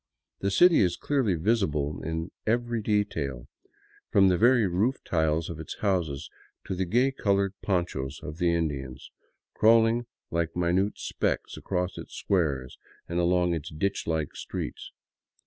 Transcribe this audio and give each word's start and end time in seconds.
The 0.39 0.49
city 0.49 0.79
is 0.79 0.97
clearly 0.97 1.35
visible 1.35 2.01
in 2.01 2.23
its 2.23 2.31
every 2.47 2.81
detail, 2.81 3.47
from 4.09 4.29
the 4.29 4.37
very 4.39 4.65
roof 4.65 4.95
tiles 5.03 5.47
of 5.47 5.59
its 5.59 5.77
houses 5.81 6.27
to 6.65 6.73
the 6.73 6.85
gay 6.85 7.11
colored 7.11 7.53
ponchos 7.61 8.19
of 8.23 8.39
the 8.39 8.51
Indians, 8.51 9.11
crawling 9.53 10.07
like 10.31 10.55
minute 10.55 10.97
specks 10.97 11.55
across 11.55 11.99
its 11.99 12.15
squares 12.15 12.79
and 13.07 13.19
along 13.19 13.53
its 13.53 13.69
ditch 13.69 14.07
like 14.07 14.35
streets. 14.35 14.91